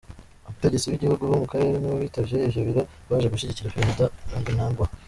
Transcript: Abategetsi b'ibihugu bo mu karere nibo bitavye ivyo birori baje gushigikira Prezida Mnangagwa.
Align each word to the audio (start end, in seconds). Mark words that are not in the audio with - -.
Abategetsi 0.47 0.89
b'ibihugu 0.91 1.23
bo 1.29 1.35
mu 1.41 1.47
karere 1.51 1.75
nibo 1.77 1.97
bitavye 2.03 2.37
ivyo 2.47 2.61
birori 2.67 2.89
baje 3.09 3.27
gushigikira 3.33 3.73
Prezida 3.73 4.05
Mnangagwa. 4.41 4.85